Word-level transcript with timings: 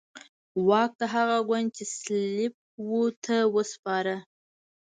واک 0.67 0.91
د 0.99 1.03
هغه 1.13 1.37
ګوند 1.49 1.67
چې 1.75 1.83
سلپيپ 1.95 2.53
وو 2.89 3.03
ته 3.25 3.35
وسپاره. 3.55 4.15